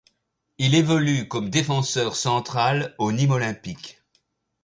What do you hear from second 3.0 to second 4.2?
Nîmes Olympique.